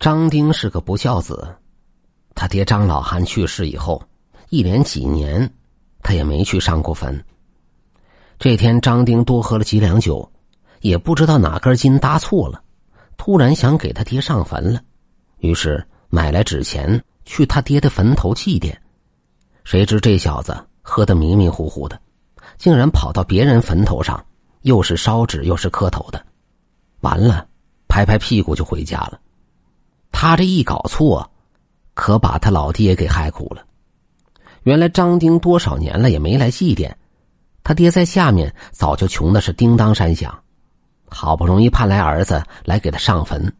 [0.00, 1.46] 张丁是个不孝子，
[2.34, 4.02] 他爹张老汉去世以后，
[4.48, 5.52] 一连几年，
[6.02, 7.22] 他也没去上过坟。
[8.38, 10.26] 这天，张丁多喝了几两酒，
[10.80, 12.62] 也不知道哪根筋搭错了，
[13.18, 14.80] 突然想给他爹上坟了，
[15.40, 18.74] 于是买来纸钱去他爹的坟头祭奠。
[19.64, 22.00] 谁知这小子喝得迷迷糊糊的，
[22.56, 24.24] 竟然跑到别人坟头上，
[24.62, 26.24] 又是烧纸又是磕头的，
[27.00, 27.46] 完了，
[27.86, 29.20] 拍拍屁股就回家了。
[30.22, 31.30] 他这一搞错，
[31.94, 33.64] 可把他老爹给害苦了。
[34.64, 36.92] 原来张丁多少年了也没来祭奠，
[37.64, 40.38] 他爹在下面早就穷的是叮当山响，
[41.08, 43.50] 好不容易盼来儿子来给他上坟，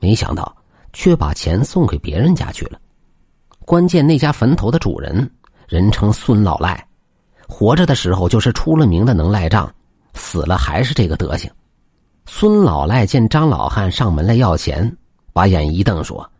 [0.00, 0.52] 没想到
[0.92, 2.80] 却把钱送给别人家去了。
[3.64, 5.30] 关键那家坟头的主人
[5.68, 6.84] 人称孙老赖，
[7.46, 9.72] 活着的时候就是出了名的能赖账，
[10.14, 11.48] 死了还是这个德行。
[12.26, 14.96] 孙老赖见张老汉上门来要钱。
[15.32, 16.30] 把眼一瞪，说：“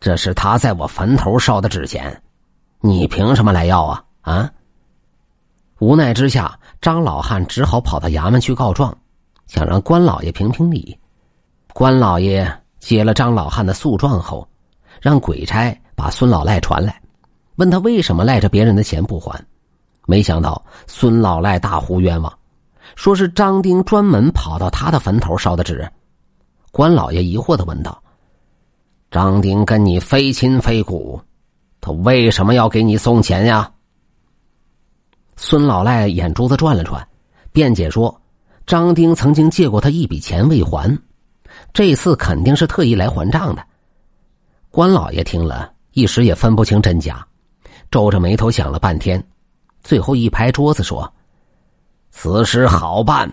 [0.00, 2.22] 这是他在我坟头烧的纸钱，
[2.80, 4.50] 你凭什么来要啊？”啊！
[5.78, 8.96] 无奈之下，张老汉只好跑到衙门去告状，
[9.46, 10.96] 想让关老爷评评理。
[11.72, 12.48] 关老爷
[12.78, 14.46] 接了张老汉的诉状后，
[15.00, 17.02] 让鬼差把孙老赖传来，
[17.56, 19.44] 问他为什么赖着别人的钱不还。
[20.06, 22.32] 没想到孙老赖大呼冤枉，
[22.94, 25.90] 说是张丁专门跑到他的坟头烧的纸。
[26.72, 28.02] 关老爷疑惑的问道
[29.12, 31.20] ：“张丁跟你非亲非故，
[31.82, 33.70] 他为什么要给你送钱呀？”
[35.36, 37.06] 孙老赖眼珠子转了转，
[37.52, 38.18] 辩解说
[38.66, 40.98] ：“张丁曾经借过他一笔钱未还，
[41.74, 43.62] 这次肯定是特意来还账的。”
[44.72, 47.26] 关老爷听了一时也分不清真假，
[47.90, 49.22] 皱着眉头想了半天，
[49.82, 51.12] 最后一拍桌子说
[52.10, 53.30] ：“此事好办。”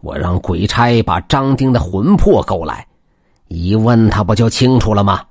[0.00, 2.86] 我让鬼差把张丁的魂魄勾来，
[3.48, 5.24] 一问他不就清楚了吗？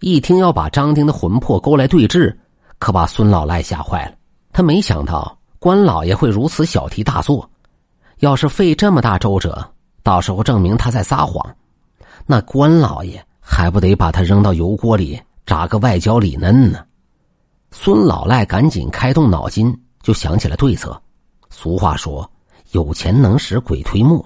[0.00, 2.36] 一听要把张丁的魂魄勾来对质，
[2.78, 4.14] 可把孙老赖吓坏了。
[4.52, 7.48] 他没想到关老爷会如此小题大做，
[8.18, 11.44] 要是费这么大周折，到时候证明他在撒谎，
[12.26, 16.84] 那关老爷还不得把他扔到油锅里炸个外焦里嫩呢？
[17.70, 21.00] 孙老赖赶紧开动脑筋，就想起了对策。
[21.50, 22.28] 俗话说。
[22.72, 24.24] 有钱能使鬼推磨，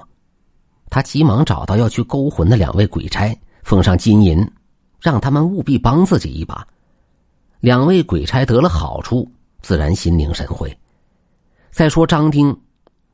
[0.91, 4.45] 他急忙找到要去勾魂的两位鬼差，奉上金银，
[5.01, 6.67] 让他们务必帮自己一把。
[7.61, 9.31] 两位鬼差得了好处，
[9.61, 10.77] 自然心领神会。
[11.71, 12.55] 再说张丁，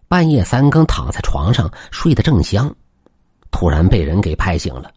[0.09, 2.75] 半夜三更躺在床上睡得正香，
[3.51, 4.91] 突然被人给拍醒了，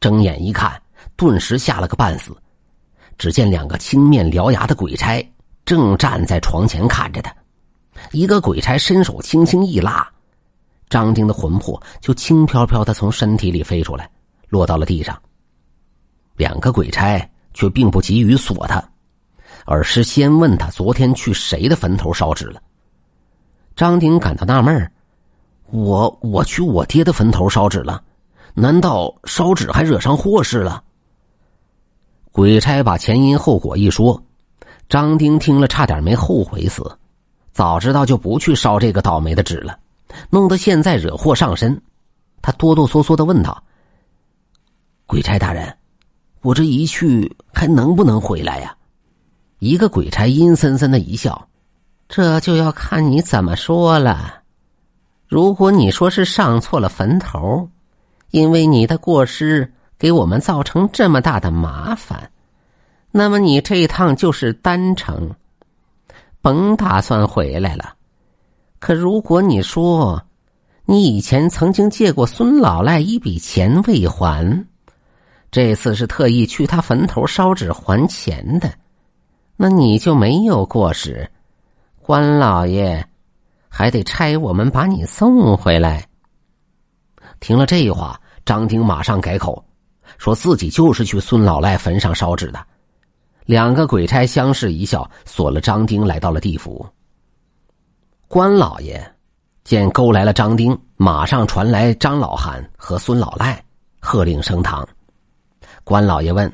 [0.00, 0.80] 睁眼一看，
[1.16, 2.34] 顿时吓了个半死。
[3.18, 5.24] 只见两个青面獠牙的鬼差
[5.64, 7.32] 正站在床前看着他。
[8.12, 10.06] 一个鬼差伸手轻轻一拉，
[10.88, 14.10] 张丁的魂魄就轻飘飘的从身体里飞出来，
[14.48, 15.20] 落到了地上。
[16.36, 18.82] 两个鬼差却并不急于锁他，
[19.64, 22.60] 而是先问他昨天去谁的坟头烧纸了。
[23.76, 24.92] 张丁感到纳闷
[25.70, 28.02] 我我去我爹的坟头烧纸了，
[28.54, 30.82] 难道烧纸还惹上祸事了？”
[32.30, 34.20] 鬼差把前因后果一说，
[34.88, 36.98] 张丁听了差点没后悔死。
[37.54, 39.78] 早知道就不去烧这个倒霉的纸了，
[40.28, 41.80] 弄得现在惹祸上身。
[42.42, 43.62] 他哆哆嗦嗦的问道
[45.06, 45.72] ：“鬼差大人，
[46.42, 48.76] 我这一去还能不能回来呀？”
[49.60, 51.48] 一个鬼差阴森森的一笑
[52.08, 54.42] ：“这就要看你怎么说了。
[55.28, 57.68] 如果你说是上错了坟头，
[58.32, 62.32] 因为你的过失给我们造成这么大的麻烦，
[63.12, 65.32] 那么你这一趟就是单程。”
[66.44, 67.94] 甭打算回来了。
[68.78, 70.22] 可如果你说，
[70.84, 74.66] 你以前曾经借过孙老赖一笔钱未还，
[75.50, 78.70] 这次是特意去他坟头烧纸还钱的，
[79.56, 81.26] 那你就没有过失。
[82.02, 83.08] 关老爷
[83.70, 86.06] 还得差我们把你送回来。
[87.40, 89.64] 听了这话，张丁马上改口，
[90.18, 92.62] 说自己就是去孙老赖坟上烧纸的。
[93.44, 96.86] 两个鬼差相视一笑，锁了张丁，来到了地府。
[98.26, 99.14] 关老爷
[99.64, 103.62] 见勾来了张丁，马上传来张老汉和孙老赖，
[104.00, 104.86] 喝令升堂。
[105.84, 106.50] 关老爷问：“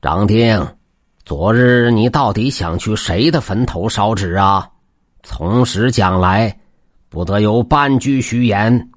[0.00, 0.66] 张丁，
[1.26, 4.66] 昨日你到底想去谁的坟头烧纸啊？
[5.22, 6.58] 从实讲来，
[7.10, 8.90] 不得有半句虚言。”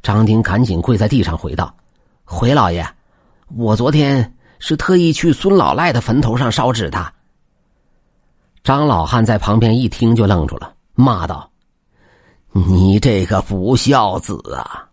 [0.00, 1.74] 张丁赶紧跪在地上回道
[2.22, 2.86] ：“回老爷，
[3.56, 7.12] 我昨天。”是特意去孙老赖的坟头上烧纸的。
[8.64, 11.50] 张老汉在旁边一听就愣住了，骂道
[12.52, 14.88] ：“你这个不孝子啊！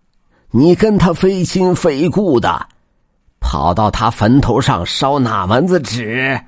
[0.51, 2.67] 你跟他非亲非故的，
[3.41, 6.39] 跑到他坟头上烧哪门子纸？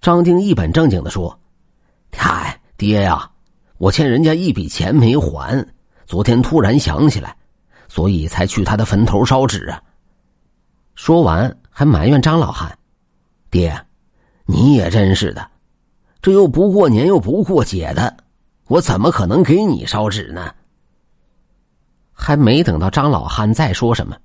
[0.00, 1.38] 张丁一本正经的说
[2.16, 3.30] ：“嗨，爹呀，
[3.76, 5.66] 我欠人家一笔钱没还，
[6.06, 7.36] 昨天突然想起来，
[7.88, 9.82] 所以才去他的坟头烧纸啊。”
[10.94, 12.78] 说完还埋怨张老汉
[13.50, 13.84] ：“爹，
[14.46, 15.50] 你也真是的，
[16.22, 18.16] 这又不过年又不过节的，
[18.68, 20.54] 我怎么可能给你烧纸呢？”
[22.14, 24.16] 还没等到张老汉再说什么，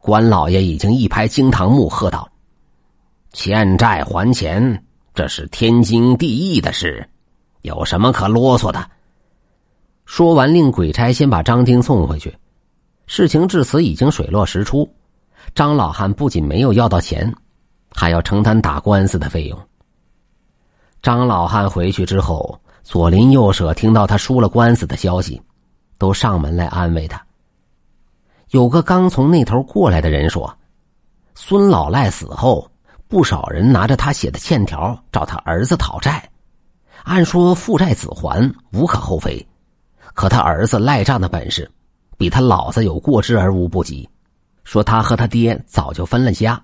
[0.00, 2.28] 关老爷已经一拍惊堂木，喝道
[3.32, 4.82] ：“欠债还钱！”
[5.14, 7.08] 这是天经地义的事，
[7.62, 8.90] 有什么可啰嗦的？
[10.04, 12.36] 说完，令鬼差先把张丁送回去。
[13.06, 14.92] 事情至此已经水落石出。
[15.54, 17.32] 张老汉不仅没有要到钱，
[17.92, 19.58] 还要承担打官司的费用。
[21.02, 25.40] 张老汉回去之后，左邻右舍听到他输了官司的消息，
[25.98, 27.24] 都上门来安慰他。
[28.50, 30.56] 有个刚从那头过来的人说
[31.34, 32.70] ：“孙老赖死后。”
[33.08, 36.28] 不少人拿着他写的欠条找他儿子讨债，
[37.04, 39.46] 按说父债子还无可厚非，
[40.12, 41.70] 可他儿子赖账的本事，
[42.18, 44.08] 比他老子有过之而无不及。
[44.66, 46.60] 说他和他爹早就分了家，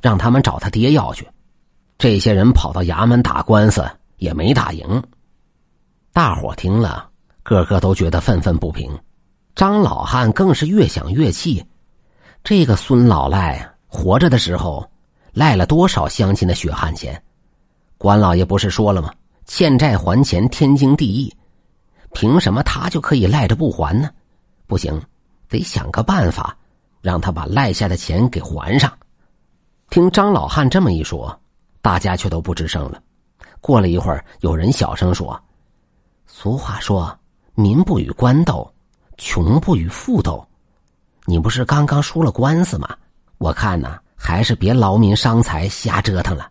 [0.00, 1.28] 让他们找他爹要去。
[1.98, 3.84] 这些人跑到衙门打官司
[4.16, 5.02] 也没打赢。
[6.14, 7.10] 大伙听了，
[7.42, 8.90] 个个都觉得愤愤不平。
[9.54, 11.62] 张老汉更是越想越气，
[12.42, 14.90] 这个孙老赖活着的时候。
[15.32, 17.22] 赖了多少乡亲的血汗钱？
[17.98, 19.12] 关老爷不是说了吗？
[19.44, 21.36] 欠债还钱，天经地义。
[22.14, 24.08] 凭什么他就可以赖着不还呢？
[24.66, 24.98] 不行，
[25.50, 26.56] 得想个办法，
[27.06, 28.92] 让他把赖下的钱给还上。
[29.90, 31.40] 听张老汉这么一说，
[31.80, 33.00] 大家却都不吱声了。
[33.60, 35.40] 过了一会儿，有人小声说
[36.26, 37.16] ：“俗话说，
[37.54, 38.68] 民不与官斗，
[39.18, 40.44] 穷不与富斗。
[41.26, 42.88] 你不是刚刚输了官司吗？
[43.38, 46.50] 我看呢。”还是别劳民伤财，瞎折腾了。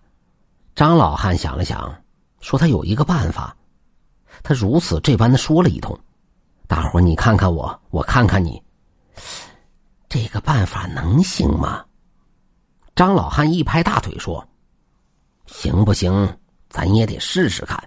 [0.75, 1.94] 张老汉想了想，
[2.40, 3.58] 说：“他有一个办法。”
[4.44, 5.98] 他如此这般的说了一通。
[6.68, 8.62] 大伙你看看我，我看看你，
[10.15, 11.83] 这个办法能行吗？
[12.95, 14.47] 张老汉一拍大腿说
[15.45, 16.38] ：“行不行？
[16.69, 17.77] 咱也得试试看。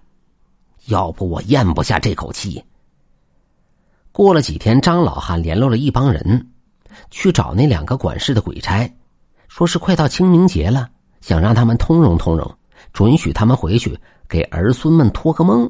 [0.88, 2.62] 要不我咽不下这口气。”
[4.12, 6.46] 过了几天，张老汉联络了一帮人，
[7.10, 8.94] 去找那两个管事的鬼差。
[9.48, 10.90] 说是快到清明节了，
[11.22, 12.58] 想让他们通融通融，
[12.92, 13.98] 准许他们回去
[14.28, 15.66] 给儿孙们托个梦。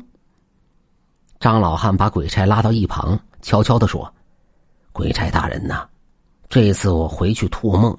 [1.38, 4.12] 张老汉把鬼差拉到一旁，悄悄的说
[4.90, 5.88] ：“鬼差大人呐，
[6.48, 7.96] 这次我回去托梦，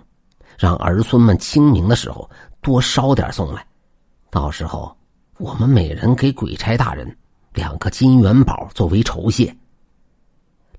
[0.58, 2.30] 让儿孙们清明的时候
[2.62, 3.66] 多烧点送来，
[4.32, 4.96] 到时候
[5.38, 7.18] 我们每人给鬼差大人
[7.54, 9.56] 两个金元宝作为酬谢。”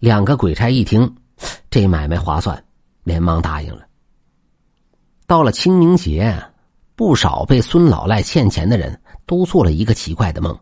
[0.00, 1.14] 两个鬼差一听，
[1.70, 2.64] 这买卖划算，
[3.04, 3.86] 连忙答应了。
[5.26, 6.42] 到了清明节，
[6.96, 10.58] 不少被孙老赖欠钱的人都做了一个奇怪的梦。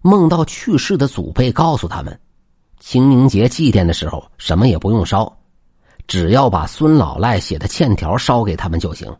[0.00, 2.18] 梦到去世的祖辈告诉他们，
[2.80, 5.38] 清明节祭奠的时候什么也不用烧，
[6.06, 9.14] 只要把孙老赖写的欠条烧给他们就行。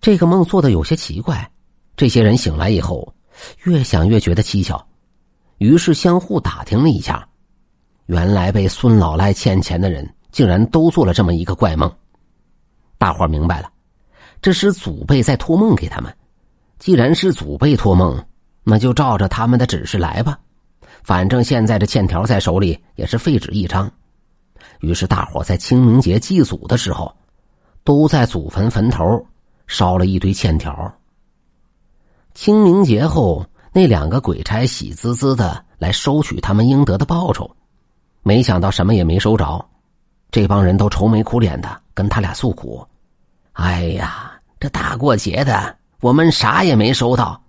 [0.00, 1.48] 这个梦做的有些奇怪，
[1.96, 3.12] 这些人醒来以后
[3.64, 4.80] 越想越觉得蹊跷，
[5.58, 7.26] 于是相互打听了一下，
[8.06, 11.92] 原来被孙老赖欠钱的人竟然都做了这么一个怪梦。
[12.96, 13.70] 大伙明白了，
[14.40, 16.14] 这是祖辈在托梦给他们。
[16.78, 18.24] 既然是祖辈托梦，
[18.62, 20.38] 那就照着他们的指示来吧。
[21.02, 23.90] 反正现在这欠条在手里也是废纸一张。
[24.80, 27.14] 于是大伙在清明节祭祖的时候，
[27.84, 29.26] 都在祖坟坟头
[29.66, 30.92] 烧了一堆欠条。
[32.34, 37.50] 清明节后，那两个鬼差喜滋滋的来收取他们应得的报酬，
[38.22, 39.64] 没想到什么也没收着。
[40.30, 42.86] 这帮人都愁眉苦脸的跟他俩诉苦
[43.54, 47.42] ：“哎呀，这大过节的，我们啥也没收到，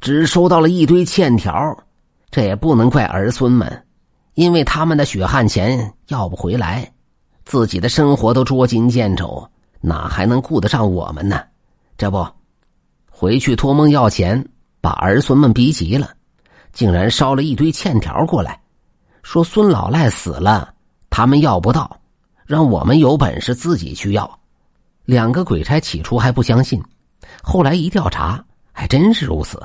[0.00, 1.52] 只收到了一堆欠条。
[2.30, 3.86] 这也不能怪儿孙们，
[4.34, 6.92] 因为他们的血汗钱要不回来，
[7.44, 9.48] 自己的生活都捉襟见肘，
[9.80, 11.42] 哪还能顾得上我们呢？
[11.96, 12.26] 这不，
[13.10, 14.48] 回去托梦要钱，
[14.80, 16.10] 把儿孙们逼急了，
[16.72, 18.60] 竟然烧了一堆欠条过来，
[19.22, 20.74] 说孙老赖死了，
[21.10, 21.98] 他们要不到。”
[22.44, 24.38] 让我们有本事自己去要。
[25.06, 26.82] 两个鬼差起初还不相信，
[27.42, 29.62] 后来一调查，还真是如此。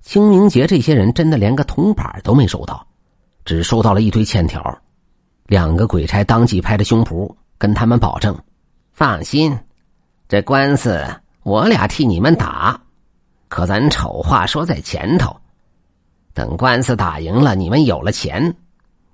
[0.00, 2.86] 清明节这些人真的连个铜板都没收到，
[3.44, 4.78] 只收到了一堆欠条。
[5.46, 8.38] 两个鬼差当即拍着胸脯跟他们保证
[8.92, 9.58] ：“放心，
[10.28, 11.04] 这官司
[11.42, 12.80] 我俩替你们打。
[13.48, 15.36] 可咱丑话说在前头，
[16.32, 18.56] 等官司打赢了，你们有了钱，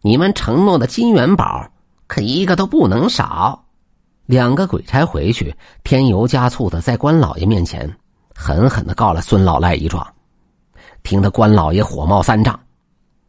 [0.02, 1.68] 你们承诺的金元宝。”
[2.08, 3.66] 可一个都不能少。
[4.25, 5.54] 两个鬼差回去，
[5.85, 7.99] 添油加醋的在关老爷面前
[8.35, 10.06] 狠狠的告了孙老赖一状，
[11.02, 12.58] 听得关老爷火冒三丈，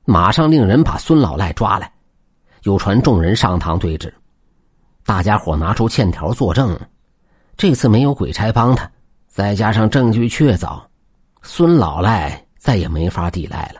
[0.09, 1.91] 马上令人把孙老赖抓来，
[2.63, 4.11] 又传众人上堂对质。
[5.05, 6.75] 大家伙拿出欠条作证，
[7.55, 8.89] 这次没有鬼差帮他，
[9.27, 10.81] 再加上证据确凿，
[11.43, 13.79] 孙老赖再也没法抵赖了。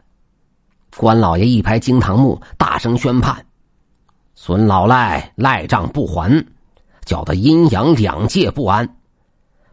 [0.96, 3.44] 关老爷一拍惊堂木，大声宣判
[4.36, 6.46] ：“孙老赖赖账不还，
[7.06, 8.88] 搅得阴阳两界不安，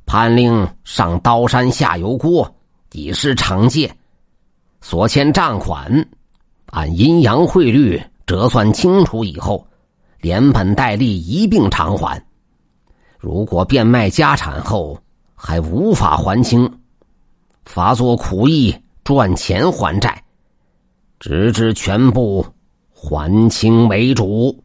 [0.07, 2.57] 判令上刀山下油锅，
[2.93, 3.95] 以示惩戒。
[4.81, 6.07] 所欠账款，
[6.67, 9.67] 按阴阳汇率折算清楚以后，
[10.21, 12.23] 连本带利一并偿还。
[13.19, 14.99] 如果变卖家产后
[15.35, 16.81] 还无法还清，
[17.65, 20.23] 罚做苦役赚钱还债。”
[21.19, 22.45] 直至全部
[22.93, 24.63] 还清为主。